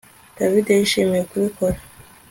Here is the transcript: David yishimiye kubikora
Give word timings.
David 0.37 0.65
yishimiye 0.73 1.23
kubikora 1.29 1.77